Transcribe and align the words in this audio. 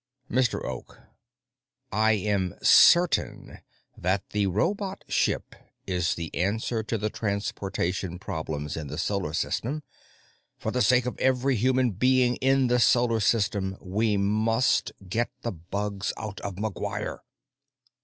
"Mr. 0.31 0.65
Oak, 0.65 0.99
I 1.91 2.13
am 2.13 2.55
certain 2.63 3.59
that 3.95 4.27
the 4.31 4.47
robot 4.47 5.03
ship 5.07 5.53
is 5.85 6.15
the 6.15 6.33
answer 6.33 6.81
to 6.81 6.97
the 6.97 7.11
transportation 7.11 8.17
problems 8.17 8.75
in 8.75 8.87
the 8.87 8.97
Solar 8.97 9.31
System. 9.31 9.83
For 10.57 10.71
the 10.71 10.81
sake 10.81 11.05
of 11.05 11.19
every 11.19 11.55
human 11.55 11.91
being 11.91 12.37
in 12.37 12.65
the 12.65 12.79
Solar 12.79 13.19
System, 13.19 13.77
we 13.79 14.17
must 14.17 14.91
get 15.07 15.29
the 15.43 15.51
bugs 15.51 16.13
out 16.17 16.41
of 16.41 16.55
McGuire!" 16.55 17.19